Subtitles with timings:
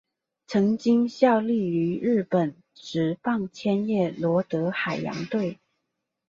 [0.47, 5.59] 曾经效力于日本职棒千叶罗德海洋队。